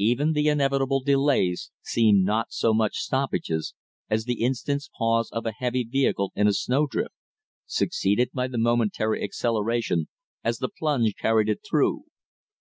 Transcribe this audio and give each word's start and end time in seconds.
Even 0.00 0.32
the 0.32 0.48
inevitable 0.48 1.04
delays 1.04 1.70
seemed 1.82 2.24
not 2.24 2.50
so 2.52 2.74
much 2.74 2.96
stoppages 2.96 3.74
as 4.10 4.24
the 4.24 4.42
instant's 4.42 4.90
pause 4.98 5.30
of 5.30 5.46
a 5.46 5.52
heavy 5.56 5.84
vehicle 5.84 6.32
in 6.34 6.48
a 6.48 6.52
snow 6.52 6.88
drift, 6.88 7.14
succeeded 7.64 8.32
by 8.32 8.48
the 8.48 8.58
momentary 8.58 9.22
acceleration 9.22 10.08
as 10.42 10.58
the 10.58 10.68
plunge 10.68 11.14
carried 11.14 11.48
it 11.48 11.60
through. 11.64 12.06